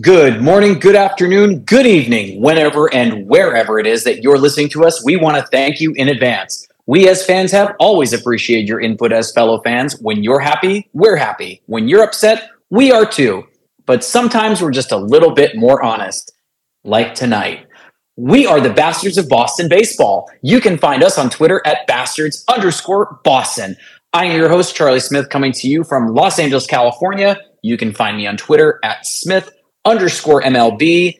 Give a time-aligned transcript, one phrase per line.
[0.00, 4.86] Good morning, good afternoon, good evening, whenever and wherever it is that you're listening to
[4.86, 5.04] us.
[5.04, 6.66] We want to thank you in advance.
[6.86, 10.00] We as fans have always appreciated your input as fellow fans.
[10.00, 11.60] When you're happy, we're happy.
[11.66, 13.44] When you're upset, we are too.
[13.84, 16.32] But sometimes we're just a little bit more honest,
[16.84, 17.66] like tonight.
[18.16, 20.26] We are the Bastards of Boston Baseball.
[20.40, 23.76] You can find us on Twitter at bastards underscore Boston.
[24.14, 27.36] I am your host, Charlie Smith, coming to you from Los Angeles, California.
[27.60, 29.52] You can find me on Twitter at Smith
[29.84, 31.18] underscore MLB.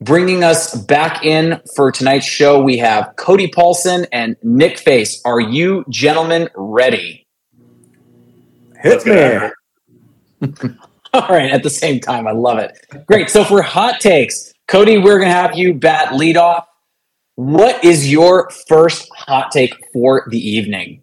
[0.00, 5.22] Bringing us back in for tonight's show, we have Cody Paulson and Nick Face.
[5.24, 7.24] Are you gentlemen ready?
[8.80, 9.50] Hit me.
[11.14, 12.76] All right, at the same time, I love it.
[13.06, 13.30] Great.
[13.30, 16.66] So for hot takes, Cody, we're going to have you bat lead off.
[17.36, 21.01] What is your first hot take for the evening?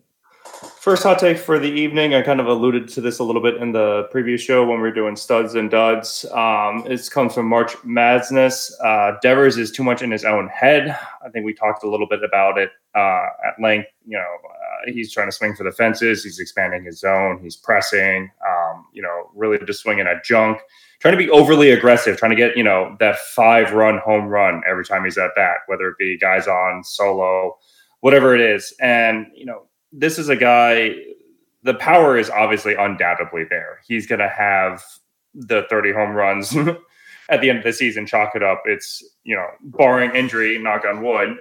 [0.90, 2.16] First hot take for the evening.
[2.16, 4.82] I kind of alluded to this a little bit in the previous show when we
[4.88, 6.26] were doing studs and duds.
[6.32, 8.76] Um, it comes from March Madness.
[8.84, 10.98] Uh, Devers is too much in his own head.
[11.24, 13.90] I think we talked a little bit about it uh, at length.
[14.08, 16.24] You know, uh, he's trying to swing for the fences.
[16.24, 17.40] He's expanding his zone.
[17.40, 18.32] He's pressing.
[18.50, 20.58] Um, you know, really just swinging at junk.
[21.02, 22.18] Trying to be overly aggressive.
[22.18, 25.58] Trying to get you know that five run home run every time he's at bat,
[25.68, 27.60] whether it be guys on solo,
[28.00, 28.74] whatever it is.
[28.82, 30.96] And you know this is a guy.
[31.64, 33.80] The power is obviously undoubtedly there.
[33.88, 34.84] He's going to have
[35.34, 36.56] the 30 home runs
[37.30, 38.06] at the end of the season.
[38.06, 38.64] Chalk it up.
[38.66, 41.38] It's you know, barring injury, knock on wood,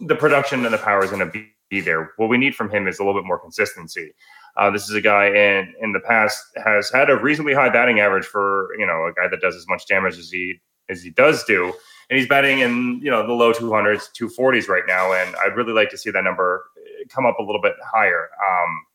[0.00, 1.52] the production and the power is going to be,
[1.84, 2.12] there.
[2.16, 4.14] What we need from him is a little bit more consistency.
[4.56, 7.98] Uh, this is a guy in in the past has had a reasonably high batting
[7.98, 11.10] average for you know a guy that does as much damage as he as he
[11.10, 11.74] does do,
[12.08, 15.12] and he's batting in you know the low 200s, 240s right now.
[15.12, 16.64] And I'd really like to see that number
[17.08, 18.28] come up a little bit higher.
[18.34, 18.86] Um,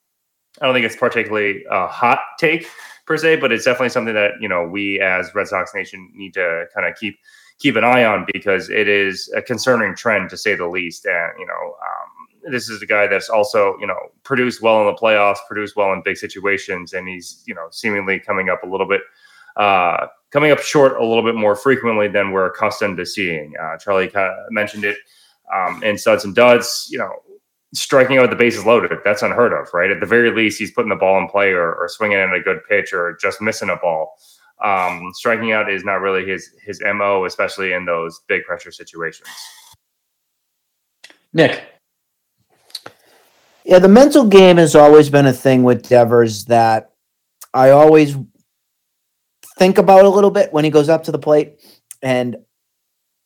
[0.62, 2.68] I don't think it's particularly a hot take
[3.06, 6.34] per se, but it's definitely something that you know we as Red Sox Nation need
[6.34, 7.18] to kind of keep
[7.60, 11.06] keep an eye on because it is a concerning trend to say the least.
[11.06, 14.88] And you know, um, this is a guy that's also you know produced well in
[14.88, 18.68] the playoffs, produced well in big situations, and he's you know seemingly coming up a
[18.68, 19.02] little bit.
[19.58, 23.54] Uh, coming up short a little bit more frequently than we're accustomed to seeing.
[23.62, 24.98] Uh, Charlie kind of mentioned it
[25.54, 26.88] um, in studs and duds.
[26.90, 27.12] You know,
[27.74, 28.92] striking out with the bases loaded.
[29.04, 29.92] That's unheard of, right?
[29.92, 32.42] At the very least, he's putting the ball in play or, or swinging in a
[32.42, 34.14] good pitch or just missing a ball.
[34.64, 39.28] Um, striking out is not really his his mo, especially in those big pressure situations.
[41.34, 41.64] Nick.
[43.64, 46.92] Yeah, the mental game has always been a thing with Devers that
[47.54, 48.16] I always
[49.58, 51.60] think about a little bit when he goes up to the plate.
[52.02, 52.38] And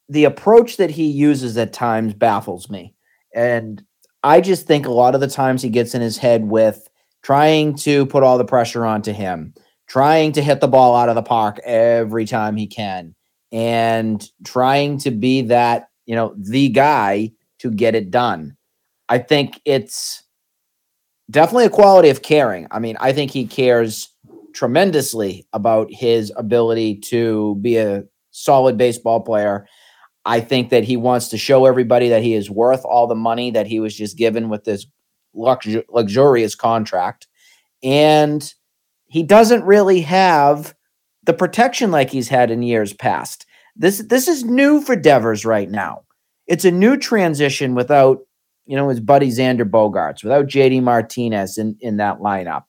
[0.10, 2.94] the approach that he uses at times baffles me.
[3.34, 3.84] And
[4.26, 6.90] I just think a lot of the times he gets in his head with
[7.22, 9.54] trying to put all the pressure onto him,
[9.88, 13.14] trying to hit the ball out of the park every time he can,
[13.52, 18.58] and trying to be that, you know, the guy to get it done.
[19.10, 20.24] I think it's
[21.30, 22.66] definitely a quality of caring.
[22.72, 24.10] I mean, I think he cares
[24.56, 29.68] tremendously about his ability to be a solid baseball player
[30.26, 33.52] I think that he wants to show everybody that he is worth all the money
[33.52, 34.88] that he was just given with this
[35.34, 37.28] lux- luxurious contract.
[37.84, 38.52] And
[39.08, 40.74] he doesn't really have
[41.24, 43.46] the protection like he's had in years past.
[43.76, 46.06] This this is new for Devers right now.
[46.48, 48.20] It's a new transition without,
[48.66, 52.66] you know, his buddy Xander Bogaerts, without JD Martinez in, in that lineup,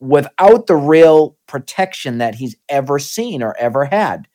[0.00, 4.28] without the real protection that he's ever seen or ever had.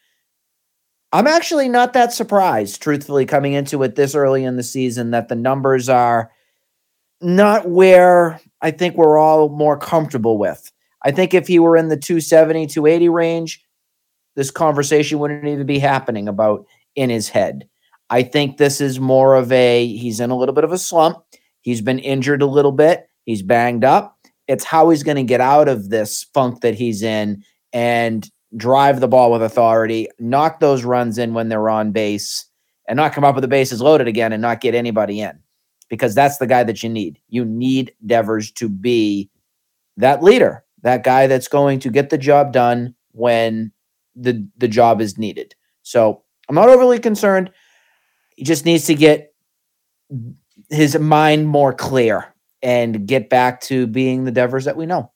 [1.13, 5.27] I'm actually not that surprised, truthfully, coming into it this early in the season, that
[5.27, 6.31] the numbers are
[7.19, 10.71] not where I think we're all more comfortable with.
[11.03, 13.63] I think if he were in the 270, 280 range,
[14.35, 17.67] this conversation wouldn't even be happening about in his head.
[18.09, 21.17] I think this is more of a he's in a little bit of a slump.
[21.61, 23.07] He's been injured a little bit.
[23.25, 24.17] He's banged up.
[24.47, 28.99] It's how he's going to get out of this funk that he's in and drive
[28.99, 32.45] the ball with authority, knock those runs in when they're on base,
[32.87, 35.39] and not come up with the bases loaded again and not get anybody in.
[35.89, 37.19] Because that's the guy that you need.
[37.27, 39.29] You need Devers to be
[39.97, 43.71] that leader, that guy that's going to get the job done when
[44.15, 45.53] the the job is needed.
[45.83, 47.51] So I'm not overly concerned.
[48.35, 49.33] He just needs to get
[50.69, 55.10] his mind more clear and get back to being the Devers that we know.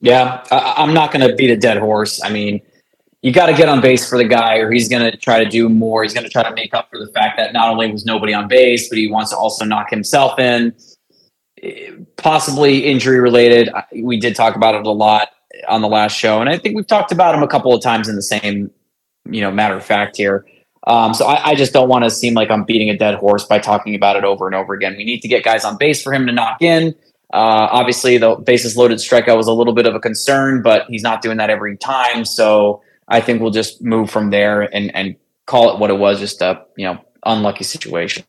[0.00, 2.22] Yeah, I, am not going to beat a dead horse.
[2.22, 2.60] I mean,
[3.22, 5.48] you got to get on base for the guy, or he's going to try to
[5.48, 6.02] do more.
[6.02, 8.34] He's going to try to make up for the fact that not only was nobody
[8.34, 10.74] on base, but he wants to also knock himself in.
[12.16, 13.70] Possibly injury related.
[14.02, 15.30] We did talk about it a lot.
[15.68, 18.08] on the last show, and I think we've talked about him a couple of times
[18.08, 18.70] in the same,
[19.24, 20.44] you know, matter of fact here.
[20.86, 23.44] Um, so I, I, just don't want to seem like I'm beating a dead horse
[23.44, 24.94] by talking about it over and over again.
[24.96, 26.94] We need to get guys on base for him to knock in.
[27.32, 31.02] Uh, obviously, the bases loaded strikeout was a little bit of a concern, but he's
[31.02, 32.24] not doing that every time.
[32.24, 36.20] So I think we'll just move from there and and call it what it was,
[36.20, 38.24] just a you know unlucky situation.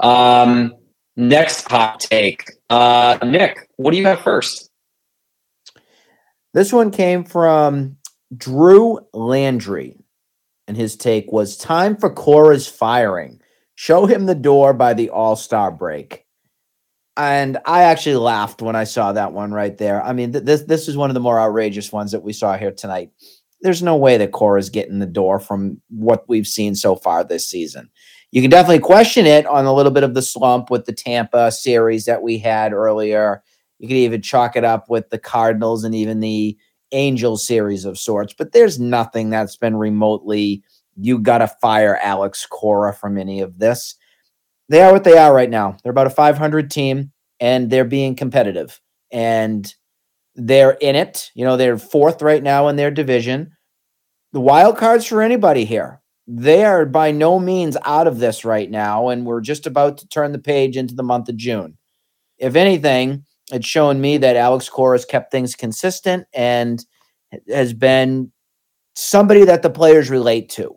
[0.00, 0.74] Um,
[1.16, 4.70] next hot take, uh, Nick, what do you have first?
[6.54, 7.98] This one came from
[8.36, 9.96] Drew Landry,
[10.66, 13.40] and his take was time for Cora's firing.
[13.74, 16.24] Show him the door by the All Star break.
[17.18, 20.02] And I actually laughed when I saw that one right there.
[20.02, 22.56] I mean, th- this this is one of the more outrageous ones that we saw
[22.56, 23.10] here tonight
[23.60, 27.46] there's no way that Cora's getting the door from what we've seen so far this
[27.46, 27.90] season.
[28.30, 31.50] You can definitely question it on a little bit of the slump with the Tampa
[31.50, 33.42] series that we had earlier.
[33.78, 36.56] You could even chalk it up with the Cardinals and even the
[36.92, 40.62] Angels series of sorts, but there's nothing that's been remotely
[41.00, 43.94] you got to fire Alex Cora from any of this.
[44.68, 45.76] They are what they are right now.
[45.82, 48.80] They're about a 500 team and they're being competitive.
[49.10, 49.72] And
[50.34, 51.30] they're in it.
[51.34, 53.56] You know, they're fourth right now in their division.
[54.32, 56.00] The wild cards for anybody here.
[56.26, 60.08] They are by no means out of this right now, and we're just about to
[60.08, 61.78] turn the page into the month of June.
[62.36, 66.84] If anything, it's shown me that Alex Cora has kept things consistent and
[67.48, 68.30] has been
[68.94, 70.76] somebody that the players relate to.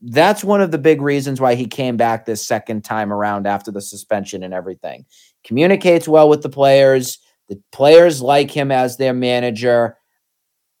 [0.00, 3.70] That's one of the big reasons why he came back this second time around after
[3.70, 5.04] the suspension and everything.
[5.44, 7.18] Communicates well with the players
[7.48, 9.96] the players like him as their manager.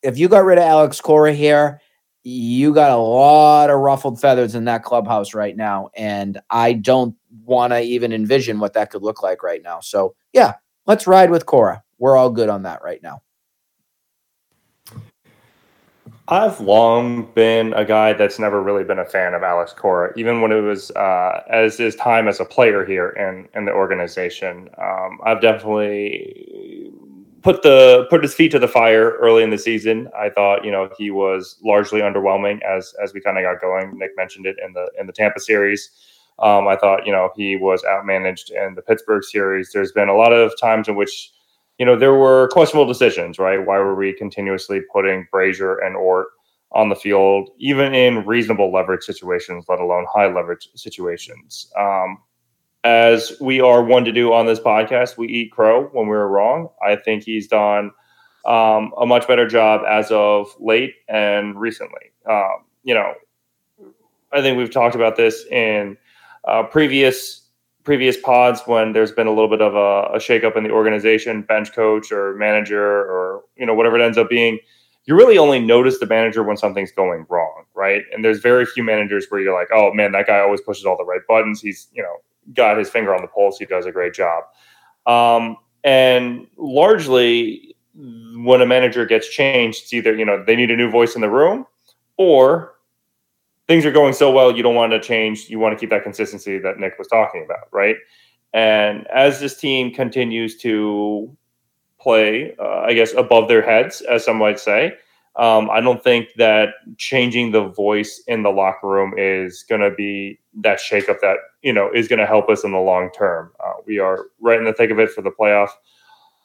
[0.02, 1.80] If you got rid of Alex Cora here,
[2.22, 5.90] you got a lot of ruffled feathers in that clubhouse right now.
[5.96, 7.14] And I don't
[7.44, 9.80] want to even envision what that could look like right now.
[9.80, 10.54] So, yeah,
[10.86, 11.82] let's ride with Cora.
[11.98, 13.22] We're all good on that right now.
[16.28, 20.40] I've long been a guy that's never really been a fan of Alex Cora, even
[20.40, 24.68] when it was uh, as his time as a player here in in the organization.
[24.76, 26.90] Um, I've definitely
[27.42, 30.08] put the put his feet to the fire early in the season.
[30.18, 33.96] I thought you know he was largely underwhelming as as we kind of got going.
[33.96, 35.90] Nick mentioned it in the in the Tampa series.
[36.40, 39.70] Um, I thought you know he was outmanaged in the Pittsburgh series.
[39.72, 41.30] There's been a lot of times in which
[41.78, 43.64] you know, there were questionable decisions, right?
[43.64, 46.28] Why were we continuously putting Brasier and Ort
[46.72, 51.70] on the field, even in reasonable leverage situations, let alone high leverage situations?
[51.78, 52.18] Um,
[52.84, 56.28] as we are one to do on this podcast, we eat crow when we are
[56.28, 56.68] wrong.
[56.86, 57.90] I think he's done
[58.46, 62.12] um, a much better job as of late and recently.
[62.30, 63.12] Um, you know,
[64.32, 65.96] I think we've talked about this in
[66.46, 67.45] uh, previous
[67.86, 71.40] previous pods when there's been a little bit of a, a shakeup in the organization,
[71.40, 74.58] bench coach or manager or you know whatever it ends up being,
[75.04, 78.02] you really only notice the manager when something's going wrong, right?
[78.12, 80.96] And there's very few managers where you're like, oh man, that guy always pushes all
[80.96, 81.62] the right buttons.
[81.62, 82.16] He's you know
[82.52, 83.56] got his finger on the pulse.
[83.56, 84.44] He does a great job.
[85.06, 90.76] Um, and largely, when a manager gets changed, it's either you know they need a
[90.76, 91.66] new voice in the room,
[92.16, 92.74] or
[93.68, 95.48] things are going so well, you don't want to change.
[95.48, 97.96] You want to keep that consistency that Nick was talking about, right?
[98.52, 101.36] And as this team continues to
[102.00, 104.94] play, uh, I guess, above their heads, as some might say,
[105.36, 109.90] um, I don't think that changing the voice in the locker room is going to
[109.90, 113.52] be that shakeup that you know is going to help us in the long term.
[113.62, 115.68] Uh, we are right in the thick of it for the playoff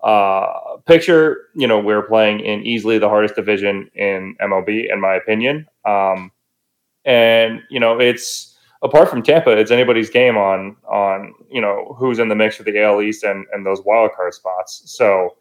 [0.04, 1.48] uh, picture.
[1.56, 5.68] You know, we're playing in easily the hardest division in MLB, in my opinion.
[5.86, 6.32] Um,
[7.06, 12.20] and you know it's apart from Tampa, it's anybody's game on on you know who's
[12.20, 14.84] in the mix for the AL East and and those wild card spots.
[14.86, 15.38] So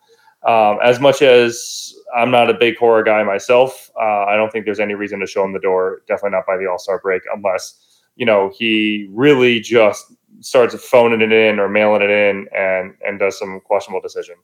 [0.47, 4.64] um, as much as I'm not a big Cora guy myself, uh, I don't think
[4.64, 6.02] there's any reason to show him the door.
[6.09, 11.21] Definitely not by the All Star break, unless you know he really just starts phoning
[11.21, 14.37] it in or mailing it in and and does some questionable decision.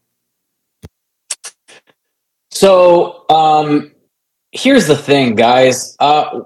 [2.50, 3.92] So um,
[4.52, 5.96] here's the thing, guys.
[6.00, 6.40] Uh,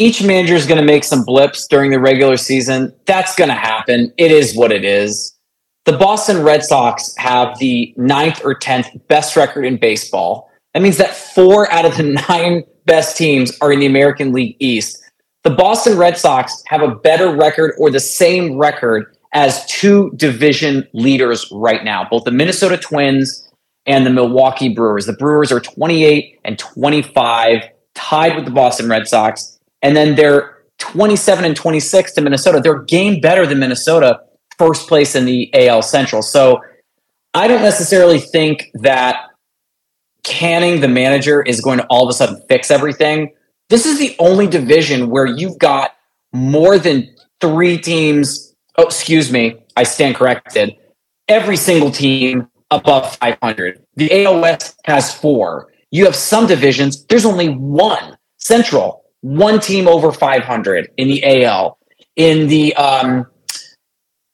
[0.00, 2.90] each manager is going to make some blips during the regular season.
[3.04, 4.10] That's going to happen.
[4.16, 5.36] It is what it is.
[5.84, 10.50] The Boston Red Sox have the ninth or 10th best record in baseball.
[10.72, 14.56] That means that four out of the nine best teams are in the American League
[14.58, 15.02] East.
[15.44, 20.88] The Boston Red Sox have a better record or the same record as two division
[20.94, 23.50] leaders right now, both the Minnesota Twins
[23.84, 25.04] and the Milwaukee Brewers.
[25.04, 27.64] The Brewers are 28 and 25,
[27.94, 32.60] tied with the Boston Red Sox and then they're 27 and 26 to Minnesota.
[32.62, 34.20] They're game better than Minnesota,
[34.58, 36.22] first place in the AL Central.
[36.22, 36.60] So
[37.34, 39.26] I don't necessarily think that
[40.22, 43.32] Canning, the manager, is going to all of a sudden fix everything.
[43.70, 45.92] This is the only division where you've got
[46.32, 48.54] more than three teams.
[48.76, 50.76] Oh, excuse me, I stand corrected.
[51.28, 53.82] Every single team above 500.
[53.96, 55.72] The AL East has four.
[55.90, 58.16] You have some divisions, there's only one.
[58.36, 61.78] Central, one team over 500 in the AL.
[62.16, 63.26] In the um,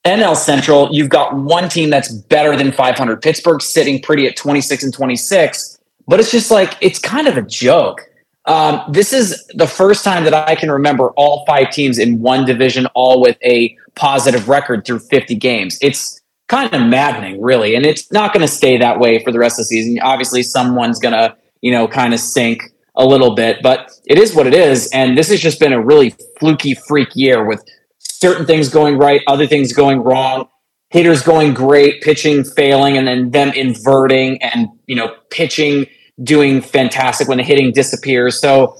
[0.05, 3.21] NL Central, you've got one team that's better than 500.
[3.21, 7.41] Pittsburgh sitting pretty at 26 and 26, but it's just like, it's kind of a
[7.41, 8.01] joke.
[8.45, 12.45] Um, this is the first time that I can remember all five teams in one
[12.45, 15.77] division, all with a positive record through 50 games.
[15.81, 17.75] It's kind of maddening, really.
[17.75, 19.99] And it's not going to stay that way for the rest of the season.
[20.01, 22.61] Obviously, someone's going to, you know, kind of sink
[22.97, 24.89] a little bit, but it is what it is.
[24.91, 27.63] And this has just been a really fluky freak year with
[27.99, 30.49] certain things going right, other things going wrong,
[30.89, 35.85] hitters going great, pitching failing, and then them inverting and, you know, pitching
[36.23, 38.39] doing fantastic when the hitting disappears.
[38.39, 38.75] So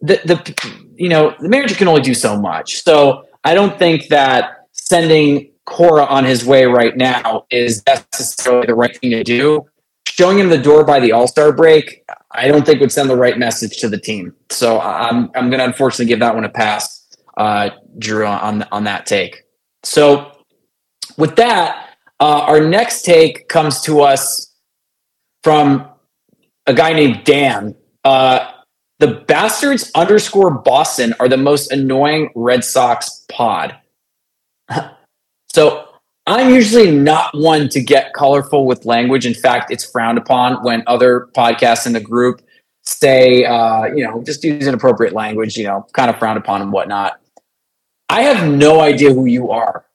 [0.00, 2.82] the, the, you know, the manager can only do so much.
[2.82, 8.74] So I don't think that sending Cora on his way right now is necessarily the
[8.74, 9.66] right thing to do.
[10.06, 12.04] Showing him the door by the All Star break,
[12.36, 14.34] I don't think would send the right message to the team.
[14.50, 18.84] So I'm I'm going to unfortunately give that one a pass, uh, Drew, on on
[18.84, 19.44] that take.
[19.82, 20.32] So
[21.16, 24.54] with that, uh, our next take comes to us
[25.42, 25.88] from
[26.66, 27.74] a guy named Dan.
[28.04, 28.50] Uh,
[28.98, 33.76] the bastards underscore Boston are the most annoying Red Sox pod.
[35.56, 35.85] So
[36.26, 39.26] I'm usually not one to get colorful with language.
[39.26, 42.42] In fact, it's frowned upon when other podcasts in the group
[42.82, 46.72] say, uh, you know, just use inappropriate language, you know, kind of frowned upon and
[46.72, 47.20] whatnot.
[48.08, 49.86] I have no idea who you are.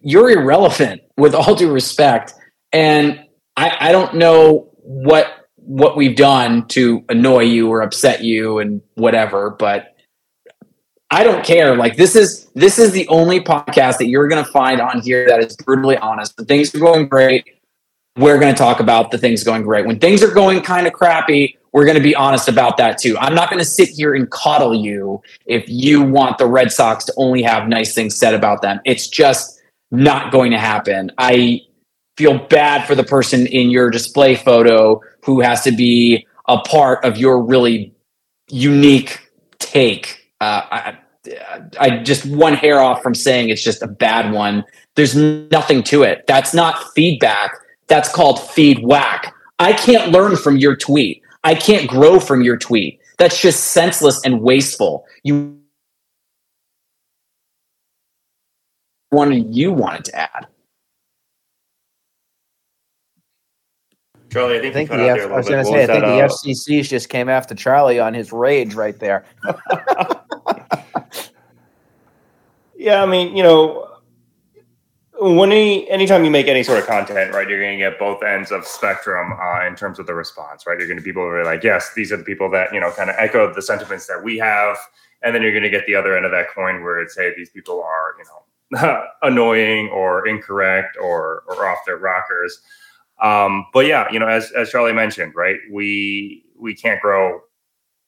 [0.00, 2.34] You're irrelevant with all due respect.
[2.72, 3.24] And
[3.56, 8.82] I, I don't know what what we've done to annoy you or upset you and
[8.96, 9.93] whatever, but
[11.10, 11.76] I don't care.
[11.76, 15.26] Like this is this is the only podcast that you're going to find on here
[15.28, 16.36] that is brutally honest.
[16.36, 17.44] The things are going great.
[18.16, 19.86] We're going to talk about the things going great.
[19.86, 23.18] When things are going kind of crappy, we're going to be honest about that too.
[23.18, 27.04] I'm not going to sit here and coddle you if you want the Red Sox
[27.06, 28.80] to only have nice things said about them.
[28.84, 31.10] It's just not going to happen.
[31.18, 31.62] I
[32.16, 37.04] feel bad for the person in your display photo who has to be a part
[37.04, 37.92] of your really
[38.48, 40.23] unique take.
[40.44, 40.98] Uh, I,
[41.80, 44.62] I just one hair off from saying it's just a bad one.
[44.94, 46.26] There's nothing to it.
[46.26, 47.54] That's not feedback.
[47.86, 49.34] That's called feed whack.
[49.58, 51.22] I can't learn from your tweet.
[51.44, 53.00] I can't grow from your tweet.
[53.16, 55.06] That's just senseless and wasteful.
[55.22, 55.58] You
[59.12, 60.46] wanted you wanted to add.
[64.30, 66.24] Charlie, I think, I think the F- I was going to say, I think the
[66.24, 69.24] uh, FCC just came after Charlie on his rage right there.
[72.76, 73.88] Yeah, I mean, you know,
[75.20, 78.22] when any anytime you make any sort of content, right, you're going to get both
[78.22, 80.78] ends of spectrum uh, in terms of the response, right?
[80.78, 82.90] You're going to people who are like, yes, these are the people that you know
[82.90, 84.76] kind of echo the sentiments that we have,
[85.22, 87.32] and then you're going to get the other end of that coin where it's, hey,
[87.36, 88.24] these people are you
[88.82, 92.60] know annoying or incorrect or or off their rockers.
[93.22, 97.40] Um, but yeah, you know, as as Charlie mentioned, right, we we can't grow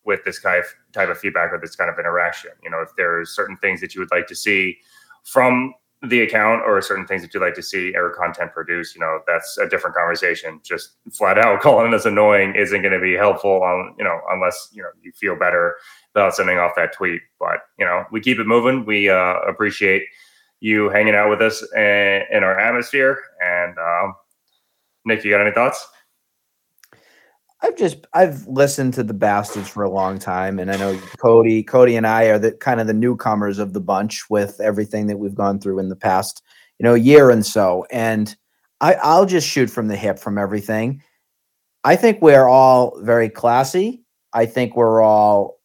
[0.07, 2.53] with this kind of type of feedback or this kind of interaction.
[2.63, 4.79] You know, if there's certain things that you would like to see
[5.25, 9.01] from the account or certain things that you'd like to see or content produced, you
[9.01, 10.61] know, that's a different conversation.
[10.63, 14.69] Just flat out calling us annoying isn't going to be helpful on, you know, unless,
[14.73, 15.77] you know, you feel better
[16.15, 17.21] about sending off that tweet.
[17.41, 18.85] But, you know, we keep it moving.
[18.85, 20.05] We uh, appreciate
[20.61, 23.19] you hanging out with us in, in our atmosphere.
[23.45, 24.15] And um,
[25.05, 25.87] Nick, you got any thoughts?
[27.63, 31.63] I've just I've listened to the Bastards for a long time, and I know Cody,
[31.63, 35.19] Cody, and I are the kind of the newcomers of the bunch with everything that
[35.19, 36.43] we've gone through in the past,
[36.79, 37.87] you know, year and so.
[37.91, 38.37] And
[38.81, 41.03] I, I'll just shoot from the hip from everything.
[41.83, 44.05] I think we're all very classy.
[44.35, 45.59] I think we're all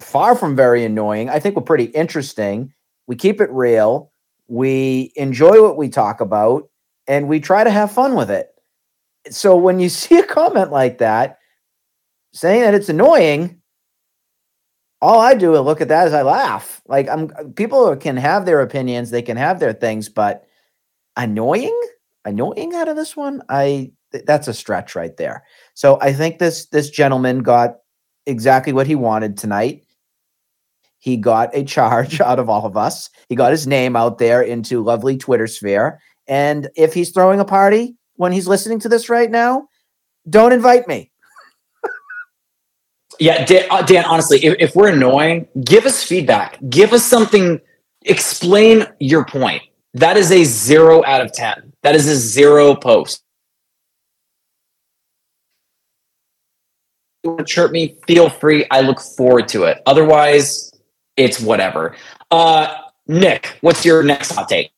[0.00, 1.28] far from very annoying.
[1.28, 2.72] I think we're pretty interesting.
[3.06, 4.10] We keep it real.
[4.48, 6.68] We enjoy what we talk about,
[7.06, 8.48] and we try to have fun with it
[9.30, 11.38] so when you see a comment like that
[12.32, 13.60] saying that it's annoying,
[15.00, 16.80] all I do is look at that as I laugh.
[16.86, 20.44] Like I'm uh, people can have their opinions, they can have their things, but
[21.16, 21.78] annoying,
[22.24, 25.44] annoying out of this one, I that's a stretch right there.
[25.74, 27.76] So I think this this gentleman got
[28.26, 29.84] exactly what he wanted tonight.
[30.98, 33.10] He got a charge out of all of us.
[33.28, 36.00] He got his name out there into lovely Twitter sphere.
[36.26, 39.68] And if he's throwing a party, when he's listening to this right now,
[40.28, 41.10] don't invite me.
[43.20, 46.58] yeah, Dan, uh, Dan honestly, if, if we're annoying, give us feedback.
[46.68, 47.60] Give us something.
[48.02, 49.62] Explain your point.
[49.94, 51.72] That is a zero out of 10.
[51.82, 53.22] That is a zero post.
[57.22, 58.66] You want to chirp me, feel free.
[58.70, 59.80] I look forward to it.
[59.86, 60.72] Otherwise,
[61.16, 61.96] it's whatever.
[62.32, 64.70] Uh, Nick, what's your next hot take?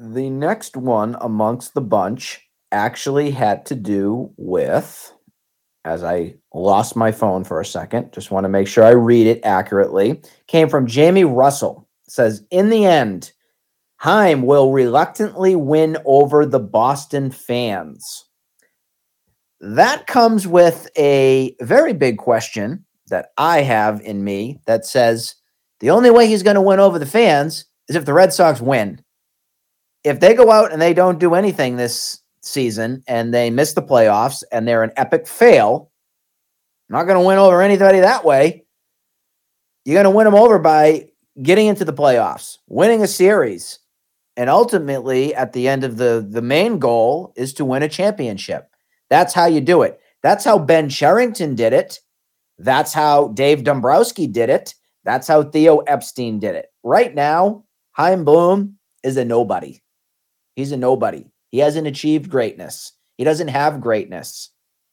[0.00, 5.12] The next one amongst the bunch actually had to do with,
[5.84, 9.26] as I lost my phone for a second, just want to make sure I read
[9.26, 11.88] it accurately, came from Jamie Russell.
[12.06, 13.32] says, In the end,
[13.96, 18.26] Chaim will reluctantly win over the Boston fans.
[19.60, 25.34] That comes with a very big question that I have in me that says
[25.80, 28.60] the only way he's going to win over the fans is if the Red Sox
[28.60, 29.02] win.
[30.08, 33.82] If they go out and they don't do anything this season and they miss the
[33.82, 35.90] playoffs and they're an epic fail,
[36.88, 38.64] not going to win over anybody that way.
[39.84, 41.10] You're going to win them over by
[41.42, 43.80] getting into the playoffs, winning a series,
[44.34, 48.70] and ultimately at the end of the the main goal is to win a championship.
[49.10, 50.00] That's how you do it.
[50.22, 52.00] That's how Ben Cherington did it.
[52.58, 54.74] That's how Dave Dombrowski did it.
[55.04, 56.66] That's how Theo Epstein did it.
[56.82, 59.80] Right now, Chaim Bloom is a nobody.
[60.58, 61.24] He's a nobody.
[61.52, 62.90] He hasn't achieved greatness.
[63.16, 64.50] He doesn't have greatness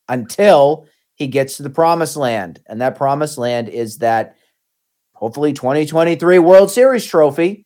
[0.07, 2.61] until he gets to the promised land.
[2.67, 4.35] And that promised land is that
[5.15, 7.65] hopefully 2023 World Series trophy.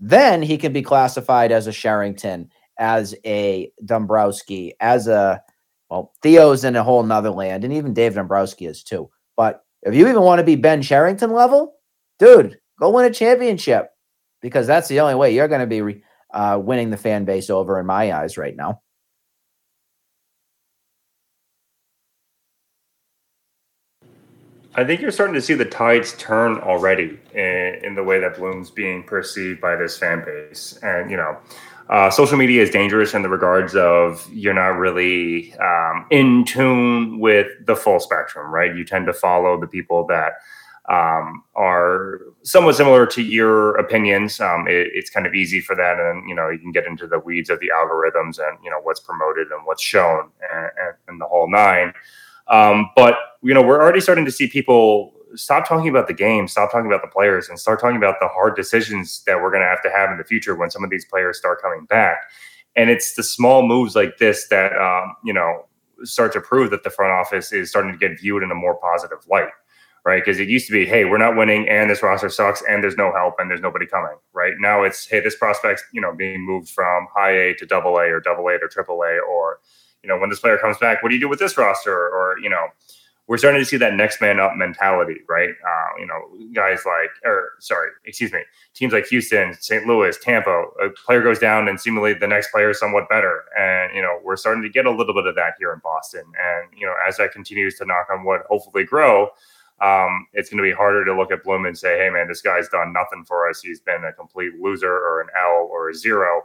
[0.00, 2.48] Then he can be classified as a Cherington,
[2.78, 5.42] as a Dombrowski, as a
[5.90, 9.10] well, Theo's in a whole nother land, and even Dave Dombrowski is too.
[9.36, 11.74] But if you even want to be Ben Cherington level,
[12.18, 13.90] dude, go win a championship
[14.40, 16.02] because that's the only way you're going to be re-
[16.34, 18.82] uh, winning the fan base over in my eyes right now.
[24.76, 28.36] I think you're starting to see the tides turn already in, in, the way that
[28.36, 30.76] Bloom's being perceived by this fan base.
[30.82, 31.38] And, you know,
[31.88, 37.20] uh, social media is dangerous in the regards of you're not really um, in tune
[37.20, 38.74] with the full spectrum, right?
[38.74, 40.32] You tend to follow the people that
[40.90, 44.38] um, are somewhat similar to your opinions.
[44.40, 47.06] Um, it, it's kind of easy for that, and you know you can get into
[47.06, 51.20] the weeds of the algorithms and you know what's promoted and what's shown and, and,
[51.20, 51.94] the whole nine.
[52.48, 56.46] Um, but you know we're already starting to see people stop talking about the game,
[56.48, 59.62] stop talking about the players, and start talking about the hard decisions that we're going
[59.62, 62.18] to have to have in the future when some of these players start coming back.
[62.76, 65.64] And it's the small moves like this that um, you know
[66.02, 68.74] start to prove that the front office is starting to get viewed in a more
[68.74, 69.48] positive light
[70.04, 70.22] right?
[70.22, 72.96] Because it used to be, hey, we're not winning, and this roster sucks, and there's
[72.96, 74.52] no help, and there's nobody coming, right?
[74.58, 78.04] Now it's, hey, this prospect's, you know, being moved from high A to double A
[78.04, 79.60] or double A to triple A, or,
[80.02, 81.94] you know, when this player comes back, what do you do with this roster?
[81.94, 82.66] Or, you know,
[83.26, 85.48] we're starting to see that next man up mentality, right?
[85.48, 86.20] Uh, you know,
[86.52, 88.40] guys like, or sorry, excuse me,
[88.74, 89.86] teams like Houston, St.
[89.86, 93.44] Louis, Tampa, a player goes down and seemingly the next player is somewhat better.
[93.58, 96.24] And, you know, we're starting to get a little bit of that here in Boston.
[96.24, 99.30] And, you know, as that continues to knock on wood, hopefully grow,
[99.80, 102.40] um, it's going to be harder to look at Bloom and say, hey, man, this
[102.40, 103.60] guy's done nothing for us.
[103.60, 106.42] He's been a complete loser or an L or a zero.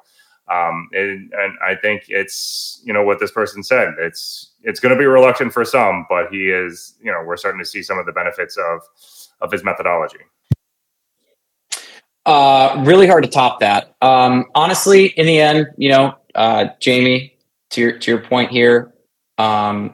[0.52, 3.94] Um, and, and I think it's, you know, what this person said.
[4.00, 7.60] It's, it's going to be reluctant for some, but he is, you know, we're starting
[7.60, 8.82] to see some of the benefits of,
[9.42, 10.20] of his methodology.
[12.26, 13.96] Uh, really hard to top that.
[14.02, 17.38] Um, honestly, in the end, you know, uh, Jamie,
[17.70, 18.94] to your, to your point here,
[19.38, 19.94] um,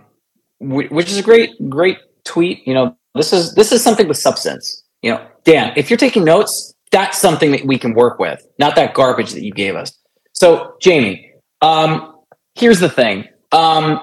[0.59, 2.65] which is a great, great tweet.
[2.65, 4.83] You know, this is this is something with substance.
[5.01, 8.75] You know, Dan, if you're taking notes, that's something that we can work with, not
[8.75, 9.97] that garbage that you gave us.
[10.33, 12.15] So, Jamie, um,
[12.55, 13.27] here's the thing.
[13.51, 14.01] Um,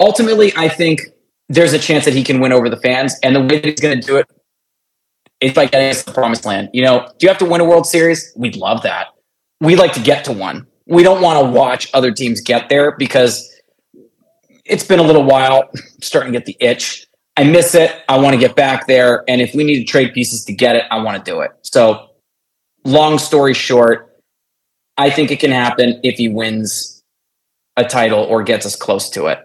[0.00, 1.00] ultimately, I think
[1.48, 3.80] there's a chance that he can win over the fans, and the way that he's
[3.80, 4.26] going to do it
[5.40, 6.70] is by getting us to the promised land.
[6.72, 8.32] You know, do you have to win a World Series?
[8.36, 9.08] We'd love that.
[9.60, 10.66] We like to get to one.
[10.86, 13.48] We don't want to watch other teams get there because
[14.64, 15.70] it's been a little while,
[16.00, 17.06] starting to get the itch.
[17.36, 18.02] I miss it.
[18.08, 19.24] I want to get back there.
[19.28, 21.50] And if we need to trade pieces to get it, I want to do it.
[21.62, 22.10] So,
[22.84, 24.20] long story short,
[24.98, 27.02] I think it can happen if he wins
[27.76, 29.38] a title or gets us close to it.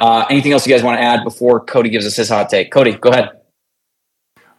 [0.00, 2.72] Uh, anything else you guys want to add before Cody gives us his hot take?
[2.72, 3.30] Cody, go ahead.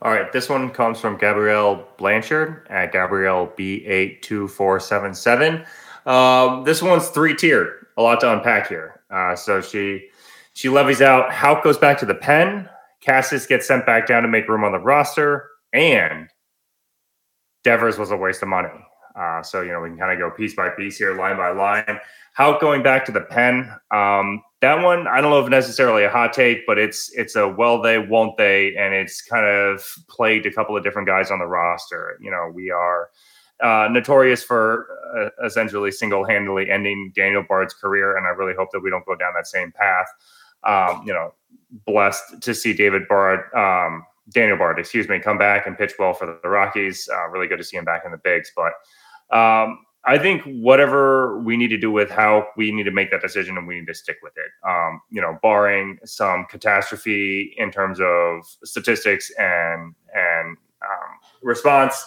[0.02, 5.65] All right, this one comes from Gabrielle Blanchard at Gabrielle B82477.
[6.06, 9.02] Um, this one's three tiered, a lot to unpack here.
[9.10, 10.09] Uh, so she
[10.60, 11.32] she levies out.
[11.32, 12.67] Houck goes back to the pen.
[13.02, 15.48] Casas gets sent back down to make room on the roster.
[15.72, 16.28] And
[17.63, 18.67] Devers was a waste of money.
[19.15, 21.52] Uh, so, you know, we can kind of go piece by piece here, line by
[21.52, 21.98] line.
[22.34, 23.74] Houck going back to the pen.
[23.91, 27.48] Um, that one, I don't know if necessarily a hot take, but it's it's a
[27.48, 31.39] well they won't they, and it's kind of plagued a couple of different guys on
[31.39, 32.19] the roster.
[32.22, 33.12] You know, we are
[33.63, 38.72] uh, notorious for uh, essentially single handedly ending Daniel Bard's career, and I really hope
[38.74, 40.08] that we don't go down that same path.
[40.63, 41.34] Um, you know,
[41.86, 46.13] blessed to see David Bard, um, Daniel Bard, excuse me, come back and pitch well
[46.13, 47.08] for the Rockies.
[47.12, 48.74] Uh, really good to see him back in the bigs, but.
[49.36, 53.22] Um, I think whatever we need to do with how we need to make that
[53.22, 54.50] decision and we need to stick with it.
[54.67, 62.04] Um, you know, barring some catastrophe in terms of statistics and and um, response,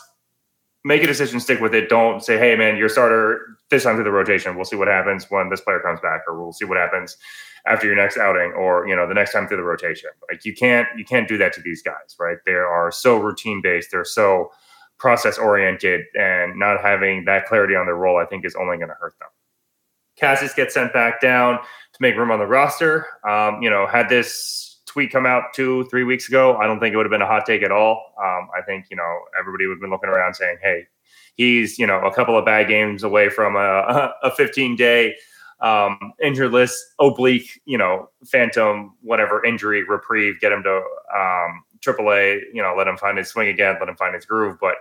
[0.85, 1.91] make a decision, stick with it.
[1.91, 4.55] Don't say, "Hey, man, your starter this time through the rotation.
[4.55, 7.17] We'll see what happens when this player comes back, or we'll see what happens
[7.67, 10.55] after your next outing, or you know, the next time through the rotation." Like you
[10.55, 12.39] can't you can't do that to these guys, right?
[12.47, 13.91] They are so routine based.
[13.91, 14.53] They're so
[14.99, 18.89] process oriented and not having that clarity on their role, I think is only going
[18.89, 19.29] to hurt them.
[20.19, 23.07] Casas gets sent back down to make room on the roster.
[23.29, 26.93] Um, you know, had this tweet come out two, three weeks ago, I don't think
[26.93, 28.15] it would have been a hot take at all.
[28.23, 30.87] Um, I think, you know, everybody would have been looking around saying, hey,
[31.35, 35.15] he's, you know, a couple of bad games away from a, a 15 day
[35.61, 40.77] um, injured list, oblique, you know, phantom, whatever injury reprieve, get him to
[41.17, 44.59] um, AAA, you know, let him find his swing again, let him find his groove.
[44.61, 44.75] But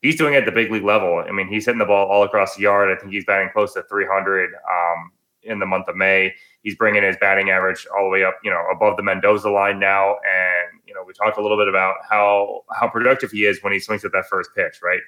[0.00, 1.24] he's doing it at the big league level.
[1.26, 2.96] I mean, he's hitting the ball all across the yard.
[2.96, 6.32] I think he's batting close to 300 um, in the month of May.
[6.62, 9.80] He's bringing his batting average all the way up, you know, above the Mendoza line
[9.80, 10.10] now.
[10.10, 13.72] And you know, we talked a little bit about how how productive he is when
[13.72, 15.00] he swings at that first pitch, right?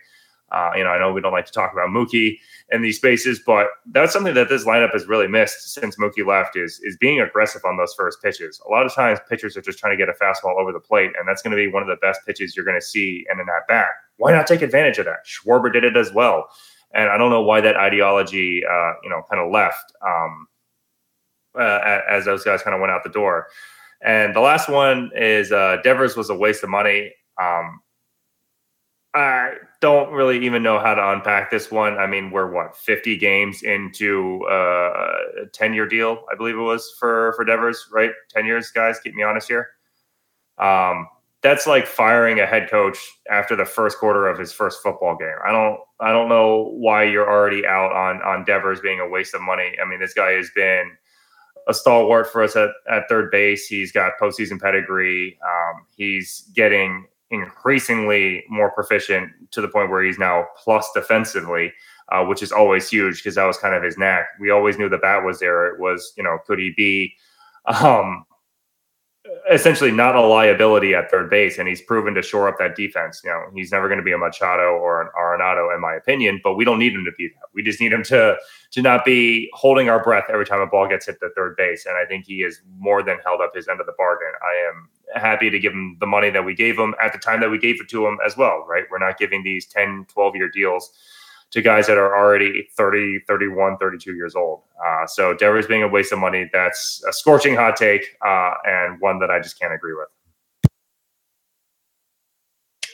[0.53, 2.39] Uh, you know, I know we don't like to talk about Mookie
[2.71, 6.57] in these spaces, but that's something that this lineup has really missed since Mookie left
[6.57, 8.61] is is being aggressive on those first pitches.
[8.67, 11.11] A lot of times, pitchers are just trying to get a fastball over the plate,
[11.19, 13.41] and that's going to be one of the best pitches you're going to see in
[13.41, 13.89] an at bat.
[14.19, 15.27] Why not take advantage of that?
[15.27, 16.49] Schwarber did it as well,
[16.93, 20.47] and I don't know why that ideology, uh, you know, kind of left um,
[21.59, 23.49] uh, as those guys kind of went out the door.
[24.03, 27.13] And the last one is uh, Devers was a waste of money.
[27.43, 27.81] Um,
[29.15, 31.99] I don't really even know how to unpack this one.
[31.99, 36.61] I mean, we're what 50 games into uh, a 10 year deal, I believe it
[36.61, 38.11] was for for Devers, right?
[38.31, 38.99] 10 years, guys.
[38.99, 39.69] Keep me honest here.
[40.59, 41.07] Um,
[41.43, 42.99] that's like firing a head coach
[43.31, 45.37] after the first quarter of his first football game.
[45.47, 49.35] I don't I don't know why you're already out on on Devers being a waste
[49.35, 49.77] of money.
[49.81, 50.91] I mean, this guy has been
[51.69, 53.67] a stalwart for us at, at third base.
[53.67, 55.39] He's got postseason pedigree.
[55.45, 61.73] Um, he's getting increasingly more proficient to the point where he's now plus defensively,
[62.13, 64.27] uh, which is always huge because that was kind of his knack.
[64.41, 65.67] We always knew the bat was there.
[65.67, 67.15] It was, you know, could he be
[67.67, 68.25] um,
[69.51, 71.59] essentially not a liability at third base?
[71.59, 73.21] And he's proven to shore up that defense.
[73.25, 76.41] You know, he's never going to be a Machado or an Arenado, in my opinion,
[76.43, 77.49] but we don't need him to be that.
[77.55, 78.37] We just need him to
[78.73, 81.87] to not be holding our breath every time a ball gets hit the third base.
[81.87, 84.33] And I think he has more than held up his end of the bargain.
[84.43, 84.89] I am
[85.23, 87.59] happy to give him the money that we gave him at the time that we
[87.59, 88.85] gave it to him as well, right?
[88.91, 90.93] We're not giving these 10, 12 year deals
[91.55, 94.63] to guys that are already 30, 31, 32 years old.
[94.85, 99.01] Uh, so Devers being a waste of money, that's a scorching hot take uh, and
[99.01, 100.09] one that I just can't agree with.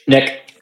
[0.07, 0.53] Nick.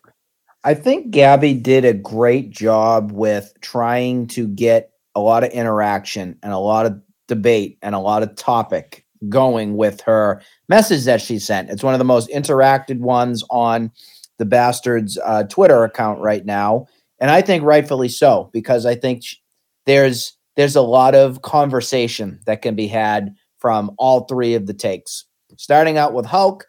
[0.64, 6.38] I think Gabby did a great job with trying to get a lot of interaction
[6.42, 11.22] and a lot of debate and a lot of topic going with her message that
[11.22, 11.70] she sent.
[11.70, 13.92] It's one of the most interacted ones on
[14.38, 16.88] the Bastards uh, Twitter account right now,
[17.20, 19.24] and I think rightfully so because I think
[19.86, 24.74] there's there's a lot of conversation that can be had from all three of the
[24.74, 25.26] takes.
[25.58, 26.66] Starting out with Houck,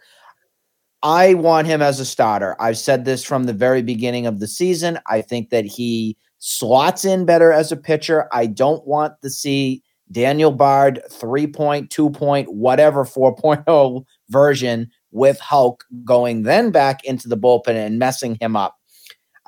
[1.02, 2.56] I want him as a starter.
[2.60, 4.98] I've said this from the very beginning of the season.
[5.06, 8.28] I think that he slots in better as a pitcher.
[8.32, 9.82] I don't want to see
[10.12, 17.74] Daniel Bard 3.2 point whatever 4.0 version with Houck going then back into the bullpen
[17.74, 18.79] and messing him up.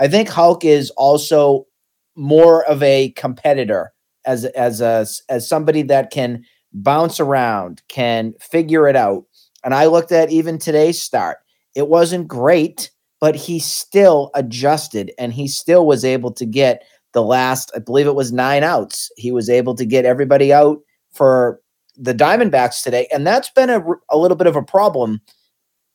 [0.03, 1.67] I think Houck is also
[2.17, 3.93] more of a competitor
[4.27, 9.27] as as a as somebody that can bounce around, can figure it out.
[9.63, 11.39] And I looked at even today's start.
[11.77, 17.23] It wasn't great, but he still adjusted and he still was able to get the
[17.23, 19.09] last, I believe it was nine outs.
[19.17, 20.79] He was able to get everybody out
[21.13, 21.61] for
[21.97, 23.07] the Diamondbacks today.
[23.13, 25.21] And that's been a, a little bit of a problem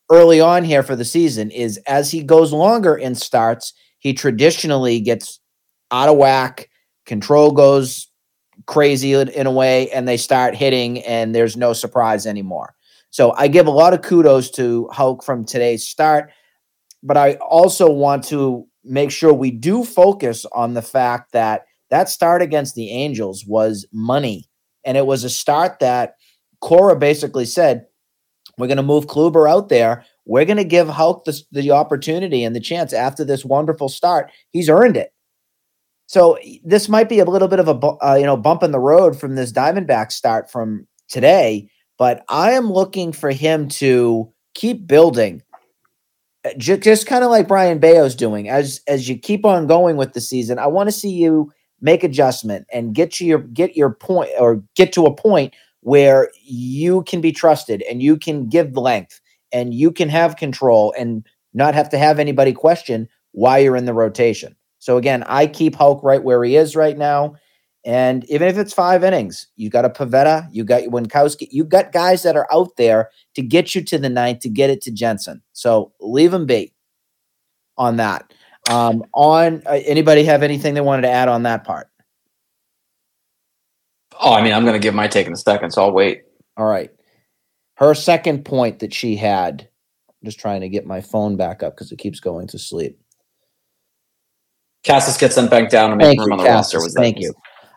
[0.09, 4.99] early on here for the season is as he goes longer in starts, he traditionally
[4.99, 5.39] gets
[5.91, 6.69] out of whack,
[7.05, 8.11] control goes
[8.65, 12.75] crazy in a way, and they start hitting, and there's no surprise anymore.
[13.09, 16.31] So I give a lot of kudos to Houck from today's start,
[17.01, 22.09] but I also want to make sure we do focus on the fact that that
[22.09, 24.49] start against the Angels was money.
[24.83, 26.15] And it was a start that
[26.61, 27.85] Cora basically said,
[28.57, 30.05] we're going to move Kluber out there.
[30.27, 34.29] We're going to give Houck the, the opportunity and the chance after this wonderful start.
[34.51, 35.13] He's earned it.
[36.07, 38.79] So this might be a little bit of a uh, you know bump in the
[38.79, 44.87] road from this Diamondback start from today, but I am looking for him to keep
[44.87, 45.43] building
[46.45, 49.97] uh, just, just kind of like Brayan Bello's doing as as you keep on going
[49.97, 50.59] with the season.
[50.59, 54.63] I want to see you make adjustment and get to your get your point or
[54.75, 59.19] get to a point where you can be trusted and you can give length
[59.51, 63.85] and you can have control and not have to have anybody question why you're in
[63.85, 64.55] the rotation.
[64.79, 67.35] So again, I keep Houck right where he is right now.
[67.85, 71.93] And even if it's five innings, you got a Pivetta, you got Winckowski, you got
[71.93, 74.91] guys that are out there to get you to the ninth to get it to
[74.91, 75.41] Jansen.
[75.53, 76.73] So leave them be
[77.77, 78.33] on that.
[78.69, 81.87] Um, on uh, anybody have anything they wanted to add on that part?
[84.19, 86.23] Oh, I mean, I'm going to give my take in a second, so I'll wait.
[86.57, 86.91] All right.
[87.77, 89.69] Her second point that she had,
[90.09, 92.99] I'm just trying to get my phone back up because it keeps going to sleep.
[94.85, 96.79] Casas gets sent back down and make room on the roster.
[96.79, 97.33] Was that thank you.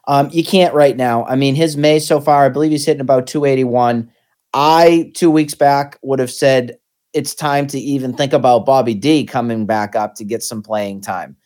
[0.07, 1.25] Um, you can't right now.
[1.27, 4.11] I mean, his May so far, I believe he's hitting about 281.
[4.53, 6.79] I two weeks back would have said
[7.13, 11.03] it's time to even think about Bobby D coming back up to get some playing
[11.03, 11.37] time.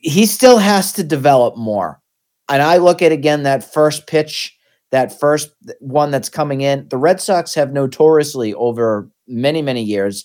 [0.00, 2.00] He still has to develop more.
[2.48, 4.57] And I look at again that first pitch,
[4.90, 6.88] that first one that's coming in.
[6.88, 10.24] The Red Sox have notoriously over many, many years.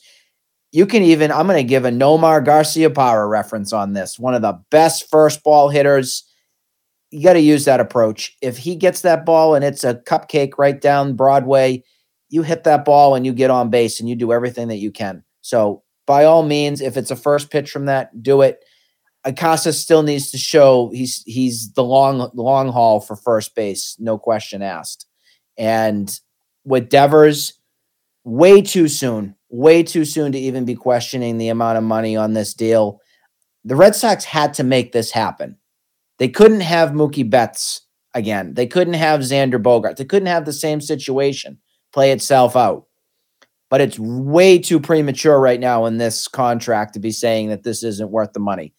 [0.72, 4.18] You can even, I'm going to give a Nomar Garcia Garciaparra reference on this.
[4.18, 6.24] One of the best first ball hitters.
[7.12, 8.36] You got to use that approach.
[8.42, 11.84] If he gets that ball and it's a cupcake right down Broadway,
[12.30, 14.92] you hit that ball and you get on base and you do everything that you
[14.92, 15.24] can.
[15.42, 18.64] So by all means, if it's a first pitch from that, do it.
[19.26, 24.18] Acasa still needs to show he's he's the long long haul for first base, no
[24.18, 25.06] question asked.
[25.58, 26.20] And
[26.66, 27.54] with Devers,
[28.24, 32.34] way too soon, way too soon to even be questioning the amount of money on
[32.34, 33.00] this deal.
[33.64, 35.58] The Red Sox had to make this happen.
[36.20, 37.82] They couldn't have Mookie Betts
[38.14, 38.54] again.
[38.56, 39.98] They couldn't have Xander Bogart.
[39.98, 41.60] They couldn't have the same situation
[41.94, 42.88] play itself out.
[43.70, 47.84] But it's way too premature right now in this contract to be saying that this
[47.84, 48.74] isn't worth the money.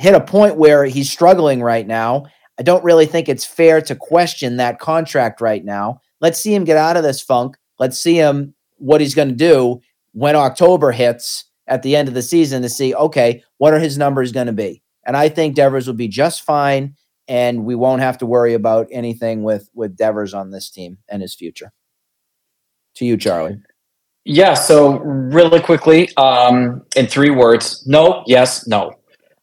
[0.00, 2.24] Hit a point where he's struggling right now.
[2.58, 6.00] I don't really think it's fair to question that contract right now.
[6.22, 7.58] Let's see him get out of this funk.
[7.78, 9.82] Let's see him what he's going to do
[10.12, 13.98] when October hits at the end of the season to see, okay, what are his
[13.98, 14.82] numbers going to be?
[15.04, 16.96] And I think Devers will be just fine,
[17.28, 21.20] and we won't have to worry about anything with with Devers on this team and
[21.20, 21.72] his future
[22.96, 23.58] to you, Charlie.
[24.24, 24.54] Yeah.
[24.54, 28.94] So really quickly, um, in three words: no, yes, no.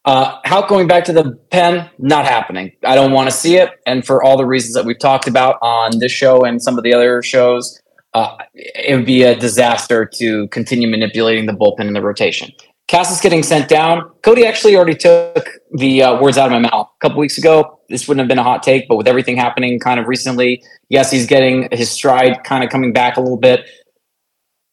[0.08, 1.90] Uh, Houck going back to the pen?
[1.98, 2.72] Not happening.
[2.82, 5.58] I don't want to see it, and for all the reasons that we've talked about
[5.60, 7.78] on this show and some of the other shows,
[8.14, 12.50] uh, it would be a disaster to continue manipulating the bullpen in the rotation.
[12.90, 14.10] Casas getting sent down.
[14.22, 17.78] Cody actually already took the uh, words out of my mouth a couple weeks ago.
[17.90, 21.10] This wouldn't have been a hot take, but with everything happening kind of recently, yes,
[21.10, 23.66] he's getting his stride kind of coming back a little bit.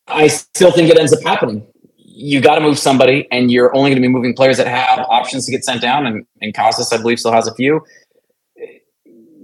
[0.07, 1.67] I still think it ends up happening.
[2.17, 4.99] You got to move somebody, and you're only going to be moving players that have
[5.09, 6.05] options to get sent down.
[6.05, 7.81] And, and Casas, I believe, still has a few.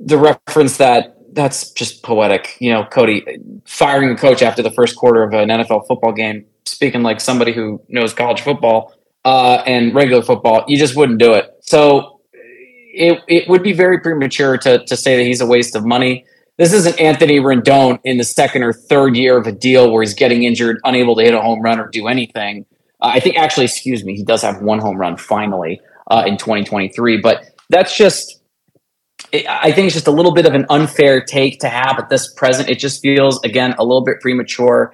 [0.03, 2.57] The reference that that's just poetic.
[2.59, 3.25] You know, Cody
[3.65, 7.53] firing a coach after the first quarter of an NFL football game speaking like somebody
[7.53, 8.93] who knows college football
[9.25, 11.49] uh, and regular football, you just wouldn't do it.
[11.61, 15.85] So it, it would be very premature to, to say that he's a waste of
[15.85, 16.25] money.
[16.57, 20.13] This isn't Anthony Rendon in the second or third year of a deal where he's
[20.13, 22.65] getting injured, unable to hit a home run or do anything.
[23.01, 26.37] Uh, I think, actually, excuse me, he does have one home run finally uh, in
[26.37, 28.37] 2023, but that's just.
[29.33, 32.33] I think it's just a little bit of an unfair take to have at this
[32.33, 32.69] present.
[32.69, 34.93] It just feels, again, a little bit premature.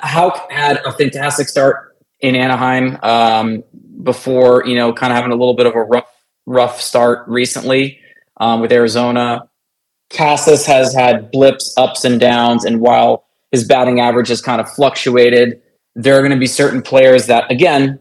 [0.00, 3.62] Houck had a fantastic start in Anaheim um,
[4.02, 6.10] before, you know, kind of having a little bit of a rough,
[6.46, 8.00] rough start recently
[8.38, 9.48] um, with Arizona.
[10.10, 14.70] Casas has had blips, ups and downs, and while his batting average has kind of
[14.70, 15.60] fluctuated,
[15.94, 17.98] there are going to be certain players that, again,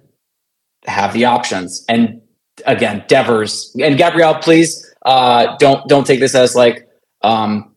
[0.86, 1.84] have the options.
[1.89, 2.22] And
[2.65, 6.88] again, Devers and Gabriel, please uh, don't don't take this as like
[7.22, 7.74] um,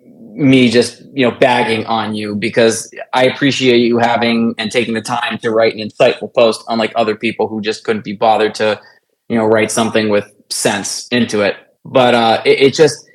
[0.00, 5.02] me just you know bagging on you because I appreciate you having and taking the
[5.02, 8.80] time to write an insightful post, unlike other people who just couldn't be bothered to
[9.28, 11.56] you know write something with sense into it.
[11.84, 13.08] But uh, it, it just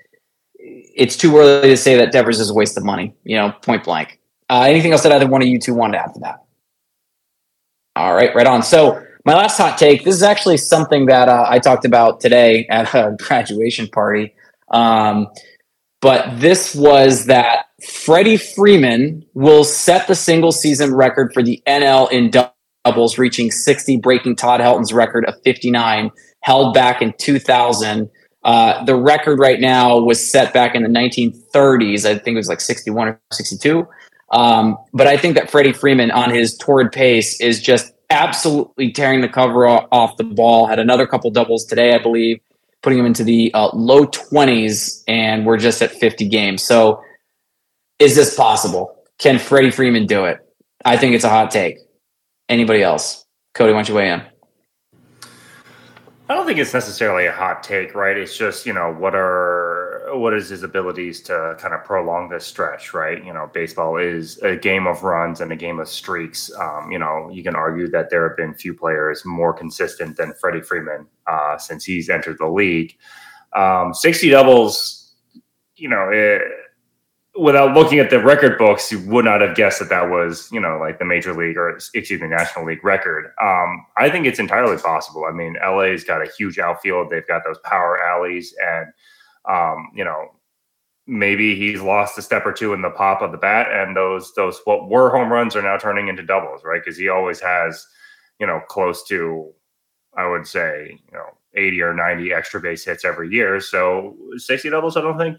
[0.98, 3.14] it's too early to say that Devers is a waste of money.
[3.24, 4.20] You know, point blank.
[4.50, 6.44] Uh, anything else that either one of you two wanted to add to that?
[7.96, 8.64] All right, right on.
[8.64, 10.04] So my last hot take.
[10.04, 14.34] This is actually something that uh, I talked about today at a graduation party.
[14.72, 15.28] Um,
[16.02, 22.12] but this was that Freddie Freeman will set the single season record for the NL
[22.12, 22.32] in
[22.86, 28.10] doubles, reaching 60, breaking Todd Helton's record of 59, held back in 2000.
[28.48, 32.06] Uh, the record right now was set back in the 1930s.
[32.06, 33.86] I think it was like 61 or 62.
[34.32, 39.20] Um, but I think that Freddie Freeman on his torrid pace is just absolutely tearing
[39.20, 40.66] the cover off the ball.
[40.66, 42.40] Had another couple doubles today, I believe,
[42.82, 46.64] putting him into the uh, low 20s, and we're just at 50 games.
[46.64, 47.04] So,
[48.00, 48.96] is this possible?
[49.18, 50.40] Can Freddie Freeman do it?
[50.86, 51.80] I think it's a hot take.
[52.48, 53.26] Anybody else?
[53.56, 54.22] Cody, why don't you weigh in?
[56.30, 58.18] I don't think it's necessarily a hot take, right?
[58.18, 62.46] It's just you know what are what is his abilities to kind of prolong this
[62.46, 63.24] stretch, right?
[63.24, 66.52] You know, baseball is a game of runs and a game of streaks.
[66.60, 70.34] Um, you know, you can argue that there have been few players more consistent than
[70.34, 72.98] Freddie Freeman uh, since he's entered the league.
[73.56, 75.16] Um, Sixty doubles,
[75.78, 76.10] you know.
[76.12, 76.42] It,
[77.40, 80.60] without looking at the record books, you would not have guessed that that was, you
[80.60, 83.34] know, like the major league or excuse me, national league record.
[83.42, 85.26] Um, I think it's entirely possible.
[85.26, 87.10] I mean, LA's got a huge outfield.
[87.10, 88.88] They've got those power alleys, and
[89.50, 90.32] um, you know,
[91.06, 94.34] maybe he's lost a step or two in the pop of the bat, and those
[94.36, 96.82] those what were home runs are now turning into doubles, right?
[96.84, 97.86] Because he always has,
[98.40, 99.52] you know, close to,
[100.16, 101.26] I would say, you know.
[101.56, 103.60] 80 or 90 extra base hits every year.
[103.60, 105.38] So 60 doubles, I don't think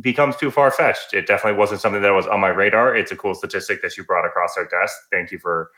[0.00, 1.14] becomes too far fetched.
[1.14, 2.94] It definitely wasn't something that was on my radar.
[2.96, 4.94] It's a cool statistic that you brought across our desk.
[5.10, 5.70] Thank you for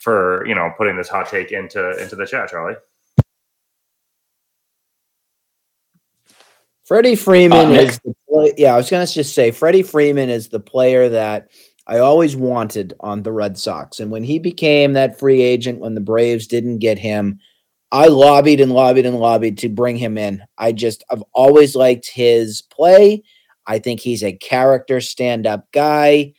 [0.00, 2.76] for you know putting this hot take into into the chat, Charlie.
[6.84, 8.74] Freddie Freeman uh, is the play- yeah.
[8.74, 11.50] I was gonna just say Freddie Freeman is the player that
[11.86, 15.94] I always wanted on the Red Sox, and when he became that free agent, when
[15.94, 17.38] the Braves didn't get him.
[17.92, 20.44] I lobbied and lobbied and lobbied to bring him in.
[20.56, 23.24] I just I've always liked his play
[23.66, 26.34] I think he's a character stand up guy.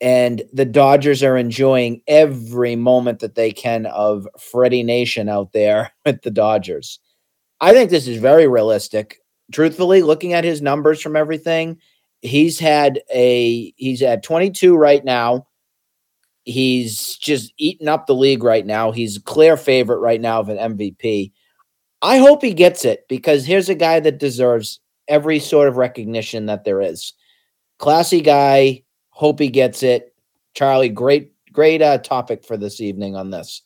[0.00, 5.92] And the Dodgers are enjoying every moment that they can of Freddie Nation out there
[6.06, 6.98] with the Dodgers.
[7.60, 9.18] I think this is very realistic.
[9.52, 11.78] Truthfully, looking at his numbers from everything,
[12.22, 15.46] he's had a he's at 22 right now.
[16.44, 18.92] He's just eating up the league right now.
[18.92, 21.32] He's a clear favorite right now of an MVP.
[22.02, 26.46] I hope he gets it because here's a guy that deserves every sort of recognition
[26.46, 27.12] that there is.
[27.78, 28.84] Classy guy.
[29.10, 30.14] Hope he gets it.
[30.54, 33.62] Charlie, great, great uh, topic for this evening on this.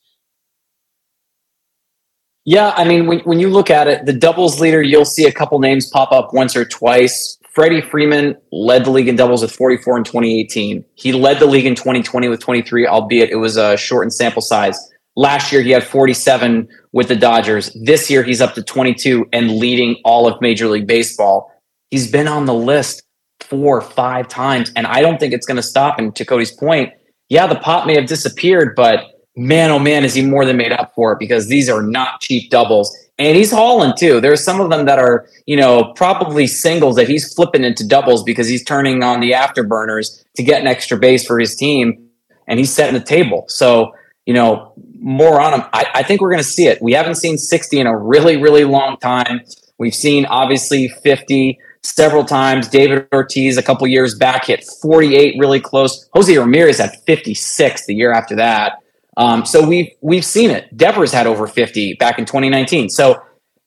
[2.43, 5.31] Yeah, I mean, when, when you look at it, the doubles leader, you'll see a
[5.31, 7.39] couple names pop up once or twice.
[7.53, 10.85] Freddie Freeman led the league in doubles with 44 in 2018.
[10.95, 14.77] He led the league in 2020 with 23, albeit it was a shortened sample size.
[15.15, 17.75] Last year, he had 47 with the Dodgers.
[17.81, 21.51] This year, he's up to 22 and leading all of Major League Baseball.
[21.89, 23.03] He's been on the list
[23.39, 25.99] four or five times, and I don't think it's going to stop.
[25.99, 26.91] And to Cody's point,
[27.29, 30.71] yeah, the pop may have disappeared, but man, oh man, is he more than made
[30.71, 32.95] up for it because these are not cheap doubles.
[33.17, 34.19] And he's hauling too.
[34.19, 38.23] There's some of them that are, you know, probably singles that he's flipping into doubles
[38.23, 42.09] because he's turning on the afterburners to get an extra base for his team
[42.47, 43.45] and he's setting the table.
[43.47, 43.93] So,
[44.25, 44.73] you know,
[45.05, 45.61] more on him.
[45.71, 46.81] I, I think we're going to see it.
[46.81, 49.41] We haven't seen 60 in a really, really long time.
[49.77, 52.67] We've seen obviously 50 several times.
[52.67, 56.09] David Ortiz a couple years back hit 48 really close.
[56.13, 58.79] Jose Ramirez had 56 the year after that.
[59.15, 60.75] Um, so we've we've seen it.
[60.75, 62.89] Devers had over 50 back in 2019.
[62.89, 63.21] So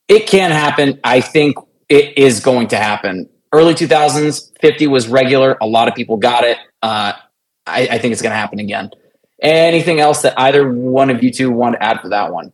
[0.08, 0.98] it can happen.
[1.04, 1.56] I think
[1.88, 3.28] it is going to happen.
[3.52, 5.56] Early 2000s, 50 was regular.
[5.62, 6.58] A lot of people got it.
[6.82, 7.12] Uh,
[7.66, 8.90] I, I think it's going to happen again.
[9.42, 12.52] Anything else that either one of you two want to add for that one?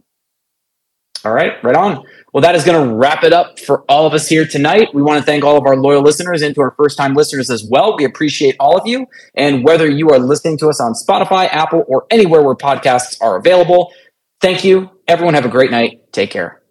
[1.25, 2.05] All right, right on.
[2.35, 4.89] Well, that is going to wrap it up for all of us here tonight.
[4.93, 7.49] We want to thank all of our loyal listeners and to our first time listeners
[7.49, 7.97] as well.
[7.97, 9.07] We appreciate all of you.
[9.35, 13.37] And whether you are listening to us on Spotify, Apple, or anywhere where podcasts are
[13.37, 13.93] available,
[14.43, 14.91] thank you.
[15.09, 16.13] Everyone have a great night.
[16.13, 16.64] Take care.